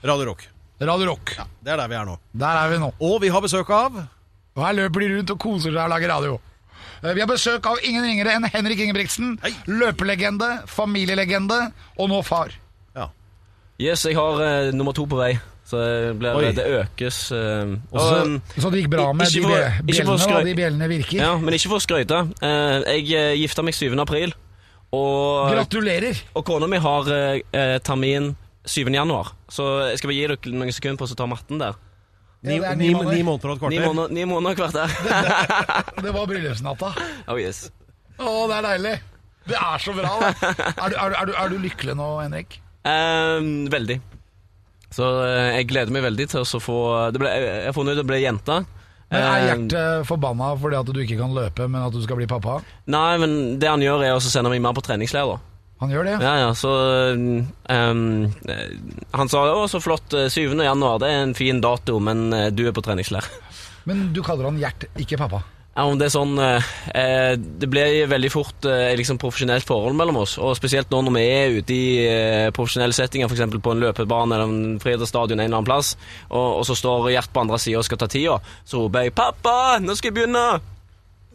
[0.04, 0.46] Radio Rock.
[0.80, 1.34] Radio Rock.
[1.62, 2.16] Det er der vi er nå.
[2.36, 2.90] Der er vi nå.
[3.00, 4.00] Og vi har besøk av
[4.52, 6.34] Og her løper de rundt og koser seg og lager radio.
[7.02, 9.38] Eh, Vi har besøk av ingen ringere enn Henrik Ingebrigtsen.
[9.42, 9.52] Hei.
[9.66, 12.52] Løpelegende, familielegende, og nå far.
[13.82, 13.90] Ja.
[13.90, 15.32] Yes, jeg har eh, nummer to på vei.
[15.66, 16.48] Så det, blir, Oi.
[16.52, 17.18] det økes.
[17.32, 19.86] eh, og, Så, um, så det gikk bra med ikke de for- bje- ikke for
[19.92, 21.18] bjellene, skrøy- og de bjellene virker.
[21.22, 22.18] ja, men ikke for å skryte.
[22.42, 23.94] Eh, jeg eh, gifta meg 7.
[24.02, 24.34] april,
[24.92, 26.18] og, Gratulerer!
[26.36, 28.34] og kona mi har eh, eh, termin
[28.66, 28.90] 7.
[28.92, 29.32] januar.
[29.48, 31.78] Så jeg skal bare gi dere noen sekunder på å ta matten der.
[32.42, 33.24] Ni, Ja, det er ni, ni ni, måneder.
[33.24, 33.86] måneder og et Ni kvarter.
[33.86, 34.90] måneder, ni måneder hvert der.
[36.04, 36.92] Det var bryllupsnatta.
[37.28, 37.70] oh yes.
[38.18, 38.94] Å, det er deilig!
[39.48, 40.10] Det er så bra!
[40.20, 40.50] da.
[40.84, 42.60] Er du, er, du, er, du, er du lykkelig nå, Henrik?
[42.88, 44.00] Ehm, veldig.
[44.92, 46.78] Så eh, jeg gleder meg veldig til å få
[47.14, 48.62] det ble, Jeg har funnet ut det ble jenta.
[49.12, 52.16] Men Er Ehm, hjertet forbanna fordi at du ikke kan løpe, men at du skal
[52.16, 52.58] bli pappa?
[52.88, 55.38] Nei, men det han gjør, er å sende meg mer på treningsleir.
[55.82, 56.14] Han gjør det?
[56.22, 56.70] Ja, ja, så
[57.68, 58.68] ehm, eh,
[59.18, 60.12] Han sa 'Å, så flott.
[60.14, 60.54] eh, 7.
[60.62, 63.26] januar, det er en fin dato, men eh, du er på treningsleir'.
[63.84, 65.42] Men du kaller han Gjert, ikke pappa?
[65.72, 69.96] Ja, om det er sånn eh, eh, Det blir veldig fort eh, liksom profesjonelt forhold
[69.96, 70.34] mellom oss.
[70.36, 73.56] Og spesielt nå når vi er ute i eh, profesjonelle settinger, f.eks.
[73.56, 75.94] på en løpebane eller en friidrettsstadion en eller annen plass,
[76.28, 78.36] og, og så står Gjert på andre sida og skal ta tida,
[78.68, 80.44] så roper jeg 'Pappa, nå skal jeg begynne!'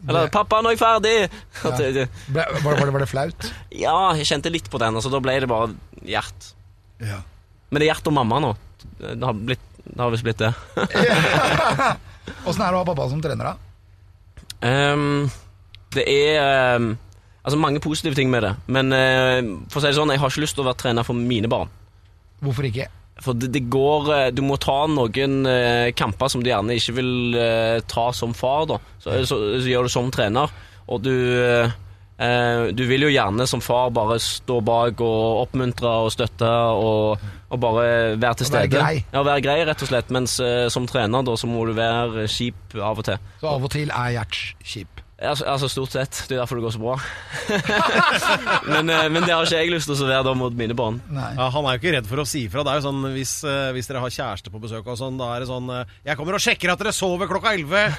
[0.06, 0.32] Eller ble...
[0.38, 1.74] 'Pappa, nå er jeg ferdig!' Ja.
[1.98, 3.50] det- Ble, var, det- var, det, flaut?
[3.84, 5.74] Ja, jeg kjente litt på den, så da ble det bare
[6.06, 6.52] Gjert.
[7.02, 7.18] Ja.
[7.74, 8.54] Men det er Gjert og mamma nå.
[9.02, 10.54] Det har, blitt, det har visst blitt det.
[12.46, 13.67] Åssen er det å ha pappa som trener, da?
[14.66, 15.28] Ehm,
[15.94, 16.92] det er um,
[17.44, 18.54] altså mange positive ting med det.
[18.66, 21.06] Men uh, for å si det sånn, jeg har ikke lyst til å være trener
[21.06, 21.70] for mine barn.
[22.42, 22.88] Hvorfor ikke?
[23.18, 26.94] For det, det går eh, Du må ta noen uh, kamper som du gjerne ikke
[27.00, 27.38] vil
[27.90, 28.78] ta som far, da.
[29.02, 30.54] Så, så, så gjør du som trener.
[30.88, 31.14] Og du
[32.18, 37.60] Du vil jo gjerne som far bare stå bak og oppmuntre og støtte og, og
[37.60, 37.82] bare
[38.20, 38.68] være til stede.
[38.68, 39.04] være grei.
[39.12, 40.10] Ja, være grei, rett og slett.
[40.14, 43.28] Mens uh, som trener, da, så må du være kjip av og til.
[43.40, 44.97] Så av og til er Gjert kjip.
[45.18, 46.14] Altså, altså Stort sett.
[46.28, 46.92] Det er derfor det går så bra.
[48.70, 51.00] men, eh, men det har ikke jeg lyst til å være da mot mine barn.
[51.10, 52.62] Ja, Han er jo ikke redd for å si ifra.
[52.62, 55.32] Det er jo sånn, hvis, eh, hvis dere har kjæreste på besøk, og sånn, da
[55.34, 57.98] er det sånn eh, 'Jeg kommer og sjekker at dere sover klokka 11.'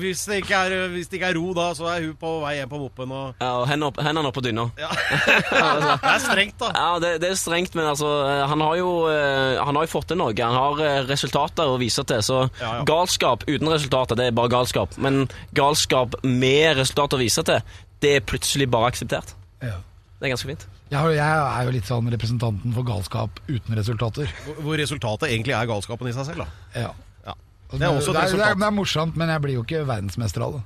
[0.00, 2.56] Hvis det ikke er, hvis det ikke er ro da, så er hun på vei
[2.58, 3.14] hjem på moppen.
[3.14, 3.34] Og...
[3.38, 4.66] Ja, og Hendene opp, hendene opp på dyna.
[6.00, 6.72] Det er strengt, da.
[6.74, 8.08] Ja, det, det er strengt, men altså
[8.50, 10.34] Han har jo, han har jo fått til noe.
[10.34, 12.22] Han har resultater å vise til.
[12.24, 12.84] Så Ja, ja.
[12.88, 14.96] galskap uten resultater, det er bare galskap.
[14.98, 16.39] Men galskap med
[16.78, 17.60] resultater å vise til,
[18.00, 19.34] det er plutselig bare akseptert.
[19.62, 19.76] Ja.
[20.20, 20.66] Det er ganske fint.
[20.90, 24.32] Jeg, er jo litt sånn representanten for galskap uten resultater.
[24.58, 26.46] Hvor- resultatet egentlig er galskapen i seg selv, da.
[26.74, 26.90] Ja.
[27.26, 27.34] Ja.
[27.70, 29.86] Det Det er også et det, er, det er morsomt, men jeg blir jo ikke
[29.86, 30.62] verdensmester av det.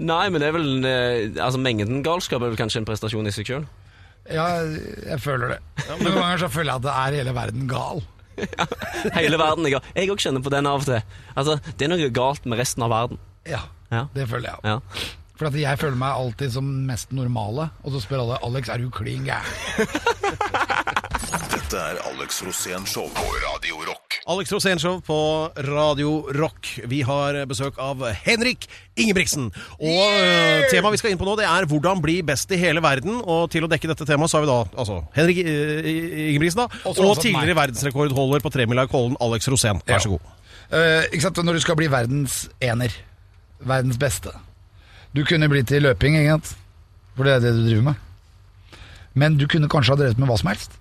[0.00, 3.34] Nei, men det er vel eh, Altså, mengden galskap er vel kanskje en prestasjon i
[3.34, 3.66] seg sjøl.
[4.30, 5.58] Ja, jeg føler det.
[5.90, 8.02] Noen ganger så føler jeg at det er hele verden gal.
[9.18, 9.88] Hele verden er gal.
[9.92, 11.02] Jeg òg kjenner på den av og til.
[11.36, 13.20] Altså, det er noe galt med resten av verden.
[13.44, 13.60] Ja,
[13.92, 14.06] Ja.
[14.14, 14.58] det føler jeg.
[14.64, 14.78] Ja.
[15.36, 18.82] For at jeg føler meg alltid som mest normale, og så spør alle Alex, er
[18.82, 19.48] du klin gæren?
[21.52, 24.18] Dette er Alex Rosén Show på Radio Rock.
[24.28, 25.16] Alex Rosén Show på
[25.66, 26.68] Radio Rock.
[26.86, 29.48] Vi har besøk av Henrik Ingebrigtsen.
[29.80, 30.66] Og yeah!
[30.70, 33.22] temaet vi skal inn på nå, det er hvordan bli best i hele verden.
[33.24, 35.88] Og til å dekke dette temaet så har vi da altså Henrik eh,
[36.28, 36.82] Ingebrigtsen, da.
[36.84, 39.80] Og Og, også tidligere verdensrekordholder på tremila i Kollen, Alex Rosén.
[39.88, 40.28] Vær så god.
[40.72, 42.94] Eh, ikke sant, Når du skal bli verdens ener,
[43.68, 44.32] verdens beste
[45.14, 46.56] Du kunne blitt til løping, egentlig.
[47.16, 47.94] For det er det du driver med.
[49.14, 50.78] Men du kunne kanskje ha drevet med hva som helst.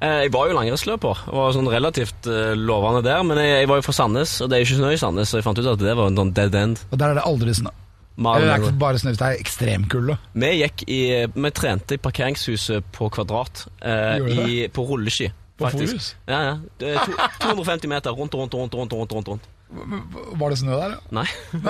[0.00, 3.68] Eh, Jeg var jo langrennsløper og var sånn relativt eh, lovende der, men jeg, jeg
[3.68, 5.60] var jo fra Sandnes, og det er jo ikke snø i Sandnes, så jeg fant
[5.60, 6.80] ut at det var en sånn dead end.
[6.90, 7.72] Og der er det aldri snø.
[8.16, 10.16] Eller det er ikke bare snø, det er ekstremkulde.
[10.38, 10.98] Vi gikk i
[11.34, 15.28] Vi trente i parkeringshuset på Kvadrat eh, i, på rulleski.
[15.58, 15.94] På faktisk.
[15.98, 16.06] Forus?
[16.30, 16.54] Ja, ja.
[16.80, 19.50] To, 250 meter rundt rundt rundt, rundt, rundt, rundt, rundt.
[19.74, 20.98] Var det snø der?
[21.14, 21.26] Nei.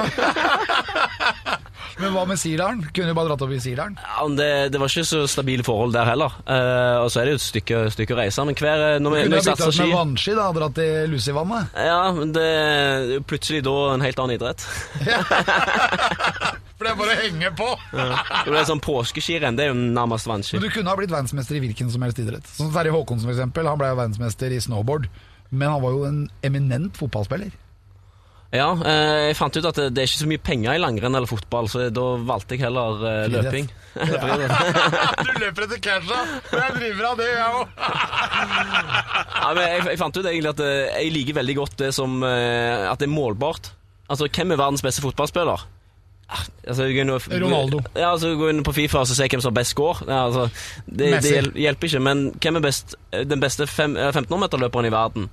[2.01, 2.81] Men hva med Sirdalen?
[2.91, 3.95] Kunne du bare dratt opp i Sirdalen?
[4.03, 6.35] Ja, det, det var ikke så stabile forhold der heller.
[6.43, 8.47] Uh, og så er det jo et stykke, stykke å reise.
[8.49, 10.47] Men hver eh, Når vi, Kunne når jeg ha bytta satser ut med vannski da,
[10.59, 11.79] dratt i Lussivannet?
[11.87, 14.67] Ja, men det er plutselig da en helt annen idrett.
[16.75, 17.69] For det er bare å henge på!
[17.95, 20.59] Det er sånn Påskeskirenn det er jo nærmest vannski.
[20.59, 22.49] Men du kunne ha blitt verdensmester i hvilken som helst idrett.
[22.51, 25.07] Sånn som Terje Håkonsen for eksempel, han ble verdensmester i snowboard.
[25.55, 27.55] Men han var jo en eminent fotballspiller.
[28.55, 31.17] Ja, eh, jeg fant ut at det, det er ikke så mye penger i langrenn
[31.19, 33.71] eller fotball, så da valgte jeg heller eh, løping.
[33.95, 37.77] Du løper etter casha, og jeg driver av det, jeg òg.
[39.43, 42.99] ja, jeg, jeg fant ut egentlig at eh, jeg liker veldig godt det som At
[43.03, 43.73] det er målbart.
[44.11, 45.67] Altså, hvem er verdens beste fotballspiller?
[46.29, 47.81] Ah, Altså, og, Ronaldo.
[47.95, 49.99] Ja, altså, Gå inn på Fifa og se hvem som har best score.
[50.09, 50.47] Ja, altså,
[50.87, 52.01] det, det hjelper ikke.
[52.01, 55.29] Men hvem er best, den beste fem- eh, 1500-meterløperen i verden?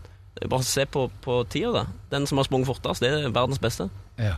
[0.49, 1.86] Bare se på, på tida, da.
[2.12, 3.89] Den som har sprunget fortest, det er verdens beste.
[4.17, 4.36] Ja.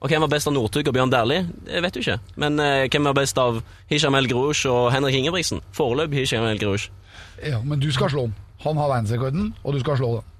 [0.00, 1.46] Og hvem var best av Northug og Bjørn Dæhlie?
[1.64, 2.18] Det vet du ikke.
[2.36, 5.62] Men eh, hvem var best av Hisham El Grouch og Henrik Ingebrigtsen?
[5.72, 6.90] Foreløpig Hisham El Grouch.
[7.40, 8.34] ja, Men du skal slå han.
[8.64, 10.30] Han har verdensrekorden, og du skal slå den.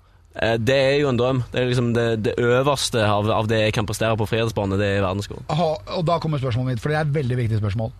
[0.43, 1.43] Eh, det er jo en drøm.
[1.53, 4.89] Det er liksom det, det øverste av, av det jeg kan prestere på frihetsbane, det
[4.97, 5.45] er verdensrekord.
[5.49, 7.93] Og da kommer spørsmålet mitt, for det er et veldig viktig spørsmål.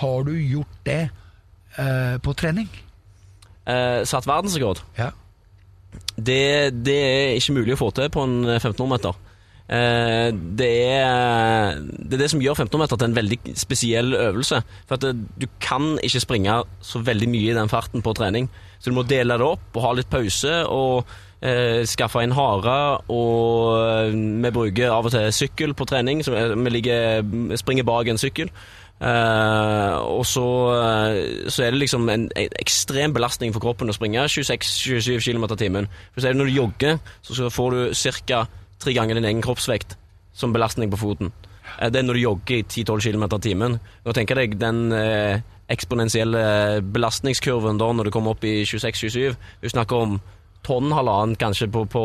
[0.00, 1.02] Har du gjort det
[1.78, 2.68] eh, på trening?
[3.66, 4.82] Eh, satt verdensrekord.
[4.98, 5.12] Ja.
[6.16, 9.18] Det, det er ikke mulig å få til på en 1500-meter.
[9.66, 14.62] Eh, det, er, det er det som gjør 1500-meter til en veldig spesiell øvelse.
[14.86, 18.50] For at du kan ikke springe så veldig mye i den farten på trening.
[18.78, 21.08] Så du må dele det opp og ha litt pause og
[21.40, 22.78] eh, skaffe inn hare.
[23.12, 27.26] Og eh, vi bruker av og til sykkel på trening, så vi ligger,
[27.58, 28.52] springer bak en sykkel.
[28.96, 33.96] Eh, og så, uh, så er det liksom en, en ekstrem belastning for kroppen å
[33.96, 35.88] springe 26-27 km i timen.
[36.14, 38.46] For så er det når du jogger, så får du ca.
[38.80, 39.98] tre ganger din egen kroppsvekt
[40.36, 41.32] som belastning på foten.
[41.76, 43.78] Uh, Det er når du jogger i 10-12 km i timen.
[44.06, 44.88] Nå tenker deg den
[45.68, 49.34] eksponentielle belastningskurven da når du kommer opp i 26-27.
[49.60, 50.20] Du snakker om
[50.64, 52.04] tonn halvannen kanskje på, på,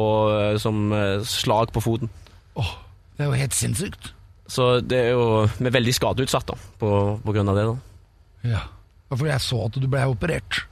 [0.60, 0.90] som
[1.24, 2.10] slag på foten.
[2.58, 2.74] Åh,
[3.16, 4.12] det er jo helt sinnssykt.
[4.52, 6.92] Så det er jo Vi er veldig skadeutsatt da, på,
[7.24, 7.70] på grunn av det.
[7.72, 8.66] da Ja.
[9.12, 10.66] For jeg så at du ble operert.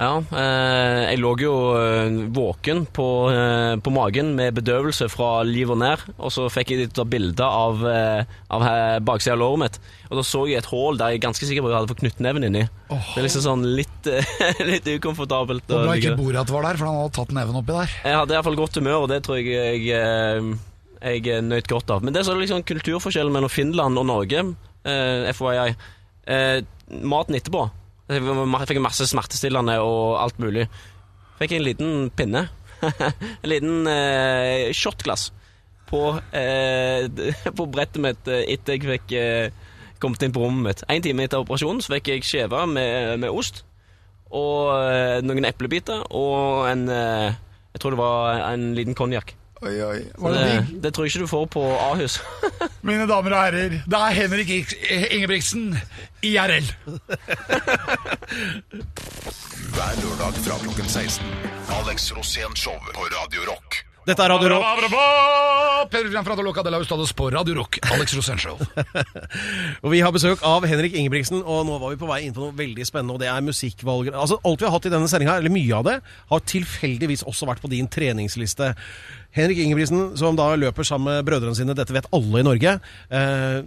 [0.00, 5.68] Ja, eh, jeg lå jo eh, våken på, eh, på magen med bedøvelse fra liv
[5.74, 8.64] og nær, og så fikk jeg et bilde av, eh, av
[9.04, 9.76] baksida av låret mitt,
[10.08, 11.92] og da så jeg et hull der jeg er ganske sikker på at jeg hadde
[11.92, 12.64] fått knyttneven inni.
[12.88, 12.96] Oh.
[13.12, 15.68] Det er liksom sånn litt, eh, litt ukomfortabelt.
[15.68, 16.16] Og bra ikke.
[16.16, 17.96] Borat var der, for han hadde tatt neven oppi der.
[18.08, 20.52] Jeg hadde iallfall godt humør, og det tror jeg jeg, eh,
[21.00, 22.04] jeg nøt godt av.
[22.04, 24.44] Men det er så liksom kulturforskjellen mellom Finland og Norge,
[24.84, 25.74] eh, FYI.
[26.26, 26.60] Eh,
[27.02, 27.66] maten etterpå.
[28.10, 30.66] Jeg fikk masse smertestillende og alt mulig.
[31.38, 32.48] Fikk en liten pinne.
[33.42, 35.30] en liten eh, shotglass
[35.90, 37.08] på, eh,
[37.56, 40.84] på brettet mitt eh, etter jeg fikk eh, kommet inn på rommet mitt.
[40.88, 43.64] En time etter operasjonen så fikk jeg skjeve med, med ost
[44.30, 47.38] og eh, noen eplebiter og en eh,
[47.70, 49.34] Jeg tror det var en liten konjakk.
[49.60, 49.98] Oi, oi.
[50.16, 52.14] Var det Det, det tror jeg ikke du får på Ahus.
[52.88, 54.48] Mine damer og herrer, det er Henrik
[55.12, 55.76] Ingebrigtsen,
[56.24, 56.70] IRL.
[59.74, 61.26] Hver lørdag fra klokken 16.
[61.80, 63.89] Alex Rosén Show på Radio Rock.
[64.08, 64.64] Dette er Radio Rock.
[67.34, 67.76] Radio Rock.
[67.92, 68.62] Alex Rosenshov.
[69.84, 72.42] Og vi har besøk av Henrik Ingebrigtsen, og nå var vi på vei inn på
[72.42, 74.08] noe veldig spennende, og det er musikkvalg.
[74.14, 75.96] Altså, alt vi har hatt i denne sendinga, eller mye av det,
[76.32, 78.72] har tilfeldigvis også vært på din treningsliste.
[79.36, 82.78] Henrik Ingebrigtsen, som da løper sammen med brødrene sine, dette vet alle i Norge.
[83.12, 83.60] Eh,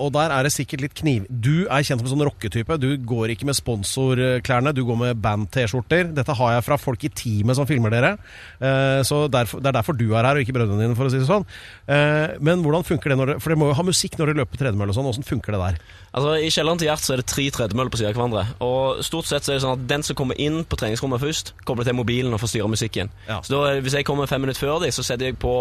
[0.00, 1.26] og der er det sikkert litt kniv.
[1.28, 2.78] Du er kjent som en sånn rocketype.
[2.80, 6.10] Du går ikke med sponsorklærne, du går med band-T-skjorter.
[6.16, 8.14] Dette har jeg fra folk i teamet som filmer dere.
[8.58, 11.12] Eh, så derfor, det er derfor du er her, og ikke brødrene dine, for å
[11.12, 11.46] si det sånn.
[11.86, 14.42] Eh, men hvordan funker det når dere For dere må jo ha musikk når dere
[14.42, 15.08] løper tredemølle og sånn.
[15.10, 15.80] Hvordan funker det der?
[16.10, 18.46] Altså, I kjelleren til Gjert så er det tre tredemøller på siden av hverandre.
[18.66, 21.54] Og stort sett så er det sånn at Den som kommer inn på treningsrommet først,
[21.68, 23.12] kobler til mobilen og får styre musikken.
[23.28, 23.40] Ja.
[23.44, 25.54] Så da, Hvis jeg kommer fem minutter før dem, så setter jeg på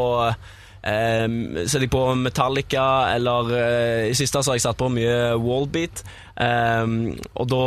[0.84, 1.28] eh,
[1.66, 6.04] setter jeg på Metallica, eller uh, i siste så har jeg satt på mye Wallbeat.
[6.40, 7.64] Um, og da,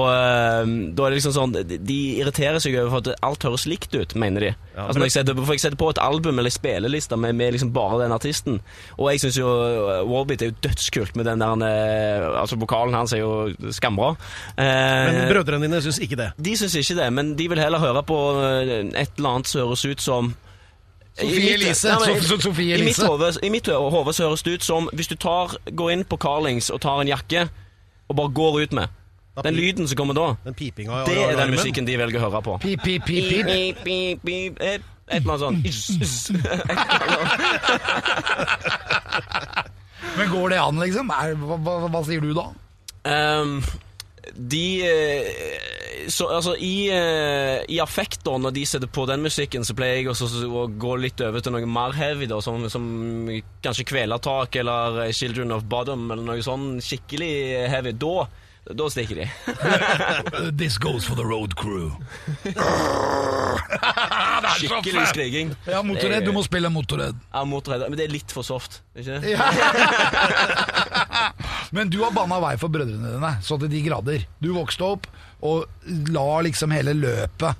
[0.64, 4.14] um, da er det liksom sånn De irriterer seg over at alt høres likt ut,
[4.16, 4.52] mener de.
[4.72, 7.52] Ja, altså når jeg setter, for jeg setter på et album eller spilleliste med, med
[7.52, 8.62] liksom bare den artisten.
[8.96, 12.96] Og jeg syns jo eh, Wallbeat er jo dødskult med den der eh, Altså vokalen
[12.96, 14.14] hans er jo skambra.
[14.56, 16.30] Men brødrene dine syns ikke det.
[16.40, 19.84] de syns ikke det, men de vil heller høre på et eller annet som høres
[19.84, 20.32] ut som
[21.18, 21.88] Sofie Elise.
[22.40, 23.38] Sofie I Elise.
[23.42, 26.70] I mitt hode så høres det ut som hvis du tar, går inn på Carlings
[26.72, 27.48] og tar en jakke
[28.08, 28.86] og bare går ut med.
[29.44, 30.72] Den lyden som kommer da, det
[31.16, 32.58] er den musikken de velger å høre på.
[32.60, 33.46] Pip, pip, pip, pip.
[33.46, 34.60] Pip, pip, pip,
[35.12, 35.56] Et eller annet sånn.
[40.16, 41.12] Men går det an, liksom?
[41.12, 42.48] Hva, sier du da?
[43.08, 43.62] Ehm,
[44.34, 49.64] de eh, så, altså, i, eh, I affekt, da, når de setter på den musikken,
[49.66, 52.84] så pleier jeg å gå litt over til noe mer heavy, da, som, som
[53.64, 57.32] kanskje Kvelertak eller Children of Bottom, eller noe sånn skikkelig
[57.72, 57.94] heavy.
[57.98, 58.26] Da,
[58.70, 59.24] da stikker de.
[60.58, 61.90] This goes for the road crew.
[64.56, 65.54] Skikkelig skriking.
[65.66, 66.24] Ja, Motorhead.
[66.24, 67.16] Du må spille Motorhead.
[67.32, 67.88] Ja, motorhead.
[67.90, 69.34] Men det er litt for soft, ikke det?
[71.76, 74.26] Men du har banna vei for brødrene dine, så til de grader.
[74.42, 75.06] Du vokste opp
[75.42, 75.66] og
[76.12, 77.54] la liksom hele løpet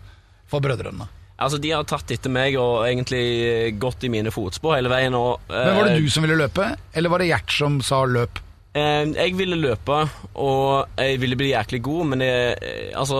[0.50, 1.08] for brødrene.
[1.42, 5.14] Altså, De har tatt etter meg og egentlig gått i mine fotspor hele veien.
[5.18, 8.04] Og, Men Var det eh, du som ville løpe, eller var det Gjert som sa
[8.06, 8.38] løp?
[8.72, 9.98] Eh, jeg ville løpe,
[10.40, 12.30] og jeg ville bli jæklig god, men det,
[12.64, 13.18] eh, altså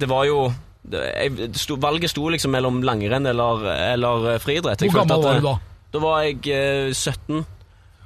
[0.00, 0.46] Det var jo
[0.92, 4.82] jeg, sto, Valget sto liksom mellom langrenn eller, eller eh, friidrett.
[4.88, 5.54] Hvor gammel var du da?
[5.92, 7.38] Da var jeg eh, 17.
[7.38, 7.44] Eh,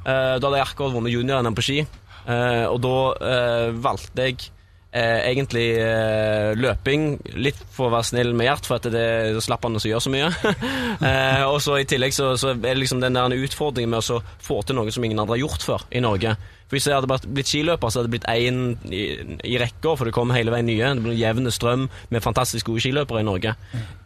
[0.06, 1.78] da hadde jeg akkurat vunnet junior-NM på ski.
[2.26, 2.96] Eh, og da
[3.30, 4.50] eh, valgte jeg
[4.92, 7.06] eh, egentlig eh, løping,
[7.38, 10.04] litt for å være snill med Gjert, for at det, det slapp han å gjøre
[10.04, 10.30] så mye.
[11.10, 14.06] eh, og så i tillegg så, så er det liksom den der utfordringen med å
[14.06, 16.36] så få til noe som ingen andre har gjort før i Norge.
[16.66, 19.04] For Hvis jeg hadde blitt skiløper, så hadde det blitt én i,
[19.46, 20.94] i rekka, for det kom hele veien nye.
[20.98, 23.54] Det ble en jevn strøm med fantastisk gode skiløpere i Norge.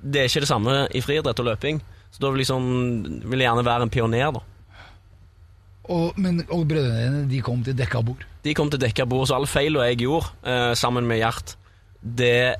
[0.01, 1.81] Det er ikke det samme i friidrett og løping.
[2.11, 2.65] Så da vil, liksom,
[3.31, 4.43] vil jeg gjerne være en pioner, da.
[5.91, 8.23] Og, men, og brødrene dine de kom til dekka bord.
[8.45, 11.57] De kom til dekka bord, så alle feilene jeg gjorde eh, sammen med Gjert,
[12.01, 12.57] det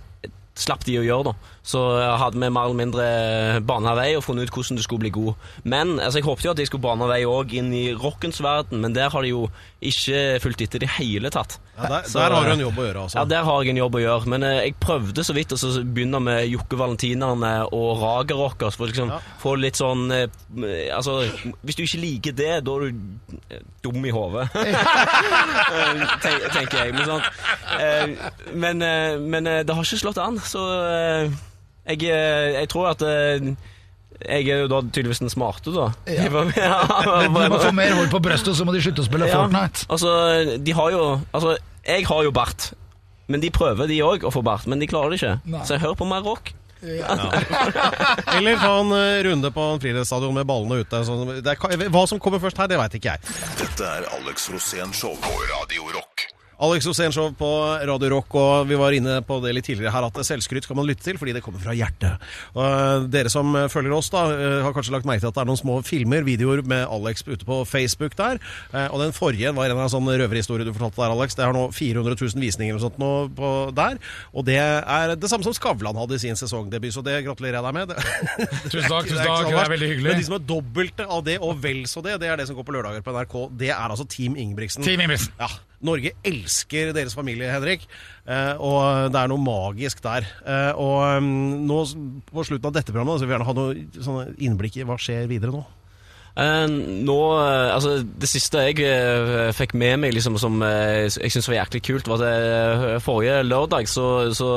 [0.59, 1.60] slapp de å gjøre, da.
[1.63, 1.81] Så
[2.19, 5.35] hadde vi mer eller mindre bana vei og funnet ut hvordan du skulle bli god.
[5.69, 8.81] Men altså, jeg håpet jo at jeg skulle bane vei òg inn i rockens verden,
[8.81, 9.43] men der har de jo
[9.85, 11.59] ikke fulgt etter i det hele tatt.
[11.77, 13.19] Ja, der, Så- der har du en jobb å gjøre, altså.
[13.19, 15.59] Ja, der har jeg en jobb å gjøre, men eh, jeg prøvde så vidt å
[15.61, 20.27] så begynne med Jokke Valentinerne og Raga Rockers, for liksom få litt sånn eh,
[20.97, 21.23] Altså,
[21.65, 24.49] hvis du ikke liker det, da er du eh, dum i hodet.
[25.71, 26.03] Eh,
[26.55, 26.93] tenker jeg.
[26.95, 27.23] Men, sånn,
[27.81, 31.31] eh, men, eh, men eh, det har ikke slått an, så eh,
[31.91, 33.51] jeg, eh, jeg tror at eh,
[34.21, 35.89] jeg er jo da tydeligvis den smarte, da.
[36.11, 36.29] Ja.
[36.31, 39.87] Du må få mer hår på brøstet, så må de slutte å spille Fortnite.
[39.89, 40.13] Altså,
[40.61, 42.73] de har jo Altså, jeg har jo bart.
[43.31, 44.67] Men de prøver, de òg, å få bart.
[44.69, 45.37] Men de klarer det ikke.
[45.49, 45.63] Nei.
[45.65, 46.53] Så jeg hører på mer rock.
[48.37, 51.03] Eller ta en eh, runde på en friidrettsstadion med ballene ute.
[51.45, 51.57] Det
[51.93, 53.39] hva som kommer først her, det veit ikke jeg.
[53.61, 56.30] Dette er Alex Rosén Show på Radio Rock.
[56.61, 57.49] Alex Osénshow på
[57.89, 60.85] Radio Rock, og vi var inne på det litt tidligere her, at selvskryt skal man
[60.89, 62.21] lytte til fordi det kommer fra hjertet.
[62.53, 65.41] Og eh, dere som følger oss, da, eh, har kanskje lagt merke til at det
[65.45, 68.37] er noen små filmer, videoer med Alex ute på Facebook der.
[68.75, 71.39] Eh, Og den forrige var en av sånne røverhistorier du fortalte der, Alex.
[71.39, 73.97] Det har nå 400 000 visninger eller sånt nå på der.
[74.37, 77.69] Og det er det samme som Skavlan hadde i sin sesongdebut, så det gratulerer jeg
[77.71, 77.89] deg med.
[77.97, 80.11] Det- Tusen takk, tusen takk, det er veldig hyggelig.
[80.13, 82.57] Men de som er dobbelte av det, og vel så det, det er det som
[82.61, 83.35] går på lørdager på NRK.
[83.65, 84.85] Det er altså Team Ingebrigtsen.
[84.85, 85.33] Team Ingebrigtsen.
[85.41, 85.49] Ja,
[85.87, 87.87] Norge elsker deres familie, Henrik.
[88.29, 90.27] Eh, og det er noe magisk der.
[90.45, 91.29] Eh, og um,
[91.69, 91.83] nå
[92.31, 95.31] på slutten av dette programmet så vil vi gjerne ha noe innblikk i hva skjer
[95.31, 95.63] videre nå.
[96.41, 96.67] Eh,
[97.09, 102.13] nå, altså Det siste jeg fikk med meg liksom, som jeg syntes var jæklig kult,
[102.13, 104.51] var at forrige lørdag så, så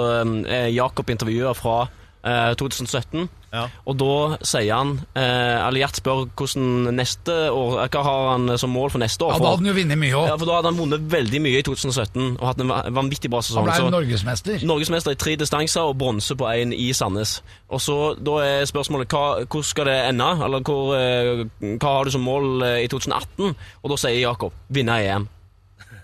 [0.44, 1.86] er Jakob intervjua fra
[2.24, 3.30] eh, 2017.
[3.54, 3.68] Ja.
[3.86, 8.72] Og da sier han eh, Eller Gjert spør hvordan neste år Hva har han som
[8.74, 9.36] mål for neste år?
[9.36, 11.60] Ja, Da hadde han jo vunnet mye ja, for da hadde han vunnet veldig mye
[11.62, 14.66] i 2017 og hatt en va- vanvittig bra Han ble jo norgesmester.
[14.66, 17.36] Norgesmester i tre distanser og bronse på én i Sandnes.
[17.70, 20.32] Og så Da er spørsmålet hva, hvor skal det ende?
[20.50, 21.46] Eller hvor, eh,
[21.78, 23.54] hva har du som mål eh, i 2018?
[23.84, 25.28] Og da sier Jakob vinne EM.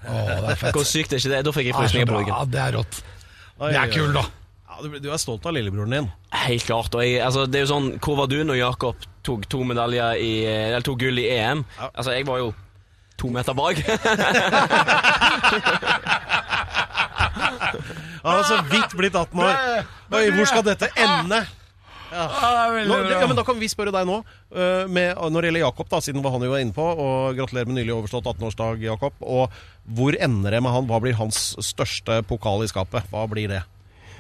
[0.05, 0.73] Å, det er fett.
[0.77, 1.41] Hvor sykt er ikke det?
[1.49, 2.35] Da fikk jeg Det er frysninger på ryggen.
[2.38, 3.01] Ja, det er rått.
[3.59, 4.23] Det er kult, kul, da.
[4.79, 6.05] Ja, du, du er stolt av lillebroren din.
[6.31, 6.93] Helt klart.
[6.95, 8.95] Og jeg, altså, det er jo sånn Hvor var du når Jakob
[9.27, 11.65] tok to medaljer i Eller to gull i EM?
[11.75, 11.89] Ja.
[11.91, 12.53] Altså, jeg var jo
[13.19, 13.75] to meter bak.
[18.23, 19.83] Han har så vidt blitt 18 år.
[20.15, 21.41] Oi, hvor skal dette ende?
[22.09, 25.89] Nå, ja, men Da kan vi spørre deg nå, eh, med, når det gjelder Jakob,
[25.91, 29.19] da, siden han jo inne på, og gratulerer med nylig overstått 18-årsdag, Jakob.
[29.21, 29.51] Og
[29.99, 30.87] hvor ender det med han?
[30.89, 33.11] Hva blir hans største pokal i skapet?
[33.11, 33.61] Hva blir det?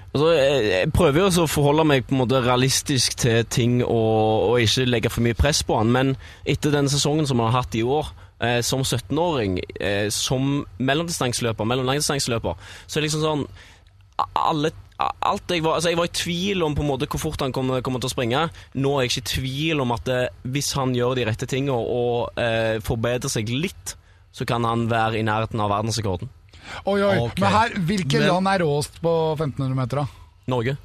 [0.09, 4.63] Altså, jeg, prøver jo å forholde meg på en måte realistisk til ting og, og
[4.63, 6.15] ikke legge for mye press på han, men
[6.49, 8.09] etter den sesongen som han har hatt i år,
[8.41, 13.45] eh, som 17-åring, eh, som mellomdistanseløper, mellomlangdistanseløper, så er det liksom sånn
[14.33, 17.45] alle, alt jeg, var, altså jeg var i tvil om på en måte hvor fort
[17.45, 18.47] han kommer, kom til å springe.
[18.81, 20.19] Nå er jeg ikke i tvil om at det,
[20.55, 23.95] hvis han gjør de rette tingene og eh, forbedrer seg litt,
[24.33, 26.33] så kan han være i nærheten av verdensrekorden.
[26.85, 27.17] Oi, oi.
[27.17, 27.41] Okay.
[27.43, 30.05] Men her, hvilke Men- land er råest på 1500 meter, da?
[30.47, 30.77] Norge.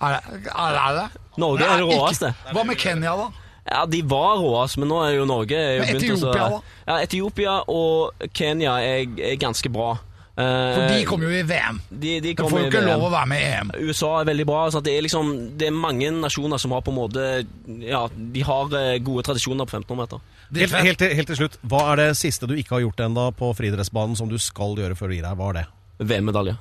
[0.00, 1.20] Er det, er det- er det?
[1.38, 3.30] Norge er det Nei, ikke- Hva med Kenya, da?
[3.70, 6.48] Ja, de var råest, men nå er jo Norge er jo Men begynt å Etiopia,
[6.50, 6.60] da?
[6.88, 9.98] Ja, Etiopia og Kenya er, er ganske bra.
[10.38, 11.80] Eh, For de kommer jo i VM.
[11.90, 13.70] de, de får jo ikke lov å være med i EM.
[13.90, 14.70] USA er veldig bra.
[14.70, 17.46] Så det, er liksom, det er mange nasjoner som har på en måte
[17.84, 20.20] Ja, de har eh, gode tradisjoner på 1500 meter.
[20.50, 23.00] Det Helt, helt, til- helt til slutt, hva er det siste du ikke har gjort
[23.06, 25.36] ennå på friidrettsbanen som du skal gjøre før du gir deg?
[25.38, 25.66] Hva er det?
[26.10, 26.56] VM-medalje.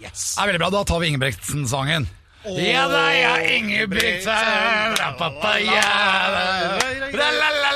[0.00, 0.70] Det er veldig bra.
[0.70, 2.06] Da tar vi Ingebrigtsen-sangen.
[2.46, 5.82] Ja da, ja, Ingebrigtsen Rapapa, ja.
[7.12, 7.72] La, la, la.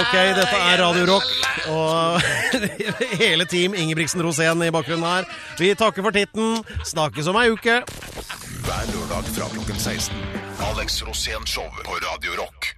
[0.00, 1.28] Ok, dette er Radio Rock,
[1.68, 2.22] og
[3.22, 5.28] hele team Ingebrigtsen Rosén i bakgrunnen her.
[5.60, 6.64] Vi takker for titten.
[6.88, 7.82] Snakkes om ei uke.
[8.64, 10.16] Hver lørdag fra klokken 16.
[10.72, 12.72] Alex Rosén Show på Radio Rock.